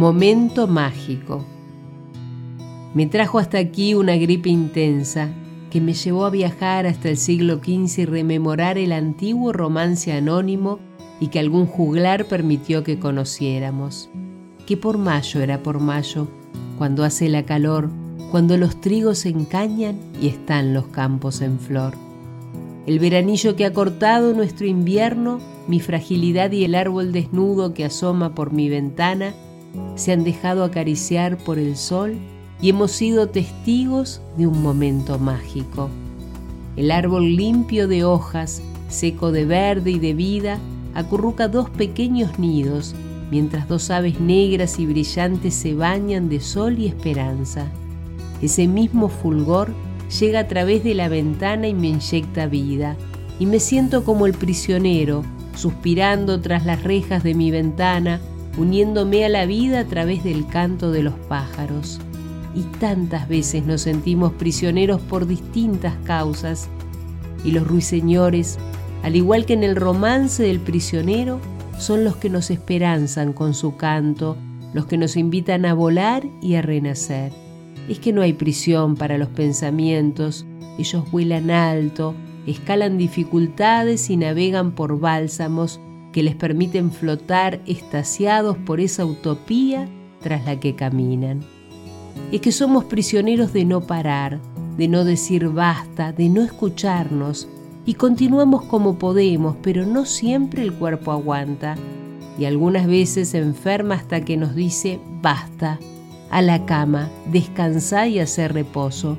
[0.00, 1.44] Momento mágico.
[2.94, 5.28] Me trajo hasta aquí una gripe intensa
[5.70, 10.78] que me llevó a viajar hasta el siglo XV y rememorar el antiguo romance anónimo
[11.20, 14.08] y que algún juglar permitió que conociéramos.
[14.66, 16.28] Que por mayo era por mayo,
[16.78, 17.90] cuando hace la calor,
[18.30, 21.92] cuando los trigos se encañan y están los campos en flor.
[22.86, 28.34] El veranillo que ha cortado nuestro invierno, mi fragilidad y el árbol desnudo que asoma
[28.34, 29.34] por mi ventana,
[29.94, 32.16] se han dejado acariciar por el sol
[32.60, 35.88] y hemos sido testigos de un momento mágico.
[36.76, 40.58] El árbol limpio de hojas, seco de verde y de vida,
[40.94, 42.94] acurruca dos pequeños nidos,
[43.30, 47.66] mientras dos aves negras y brillantes se bañan de sol y esperanza.
[48.42, 49.72] Ese mismo fulgor
[50.18, 52.96] llega a través de la ventana y me inyecta vida,
[53.38, 55.24] y me siento como el prisionero,
[55.54, 58.20] suspirando tras las rejas de mi ventana,
[58.58, 62.00] uniéndome a la vida a través del canto de los pájaros
[62.54, 66.68] y tantas veces nos sentimos prisioneros por distintas causas,
[67.44, 68.58] y los ruiseñores,
[69.02, 71.40] al igual que en el romance del prisionero,
[71.78, 74.36] son los que nos esperanzan con su canto,
[74.74, 77.32] los que nos invitan a volar y a renacer.
[77.88, 80.44] Es que no hay prisión para los pensamientos,
[80.78, 82.14] ellos vuelan alto,
[82.46, 85.80] escalan dificultades y navegan por bálsamos
[86.12, 89.88] que les permiten flotar estasiados por esa utopía
[90.20, 91.40] tras la que caminan
[92.32, 94.40] es que somos prisioneros de no parar,
[94.76, 97.48] de no decir basta, de no escucharnos,
[97.84, 101.76] y continuamos como podemos, pero no siempre el cuerpo aguanta,
[102.38, 105.80] y algunas veces enferma hasta que nos dice basta,
[106.30, 109.18] a la cama, descansar y hacer reposo.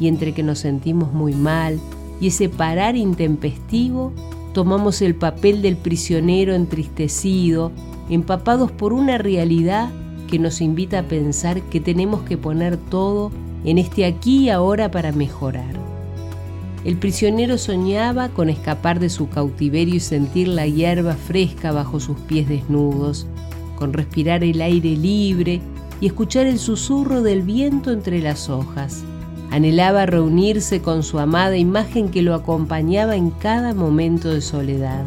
[0.00, 1.78] Y entre que nos sentimos muy mal
[2.20, 4.12] y ese parar intempestivo,
[4.56, 7.72] tomamos el papel del prisionero entristecido,
[8.08, 9.90] empapados por una realidad
[10.30, 13.30] que nos invita a pensar que tenemos que poner todo
[13.66, 15.74] en este aquí y ahora para mejorar.
[16.86, 22.18] El prisionero soñaba con escapar de su cautiverio y sentir la hierba fresca bajo sus
[22.20, 23.26] pies desnudos,
[23.78, 25.60] con respirar el aire libre
[26.00, 29.04] y escuchar el susurro del viento entre las hojas.
[29.50, 35.04] Anhelaba reunirse con su amada imagen que lo acompañaba en cada momento de soledad.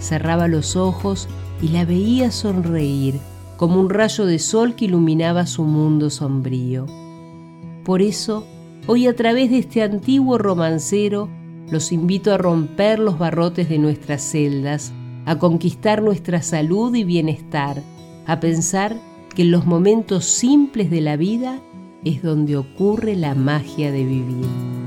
[0.00, 1.28] Cerraba los ojos
[1.60, 3.18] y la veía sonreír
[3.56, 6.86] como un rayo de sol que iluminaba su mundo sombrío.
[7.84, 8.46] Por eso,
[8.86, 11.28] hoy a través de este antiguo romancero,
[11.70, 14.92] los invito a romper los barrotes de nuestras celdas,
[15.26, 17.82] a conquistar nuestra salud y bienestar,
[18.26, 18.96] a pensar
[19.34, 21.60] que en los momentos simples de la vida
[22.04, 24.83] es donde ocurre la magia de vivir.